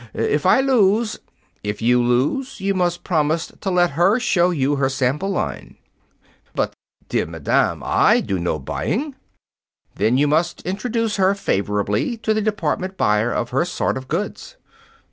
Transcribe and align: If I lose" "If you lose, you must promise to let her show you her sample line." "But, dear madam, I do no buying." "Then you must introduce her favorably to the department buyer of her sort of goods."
If 0.15 0.47
I 0.47 0.61
lose" 0.61 1.19
"If 1.63 1.79
you 1.79 2.01
lose, 2.01 2.59
you 2.59 2.73
must 2.73 3.03
promise 3.03 3.51
to 3.61 3.69
let 3.69 3.91
her 3.91 4.19
show 4.19 4.49
you 4.49 4.77
her 4.77 4.89
sample 4.89 5.29
line." 5.29 5.75
"But, 6.55 6.73
dear 7.07 7.27
madam, 7.27 7.83
I 7.85 8.19
do 8.19 8.39
no 8.39 8.57
buying." 8.57 9.13
"Then 9.93 10.17
you 10.17 10.27
must 10.27 10.63
introduce 10.63 11.17
her 11.17 11.35
favorably 11.35 12.17
to 12.17 12.33
the 12.33 12.41
department 12.41 12.97
buyer 12.97 13.31
of 13.31 13.51
her 13.51 13.63
sort 13.63 13.95
of 13.95 14.07
goods." 14.07 14.55